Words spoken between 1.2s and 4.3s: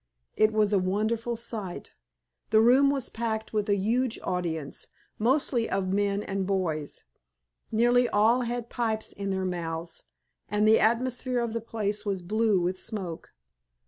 sight. The room was packed with a huge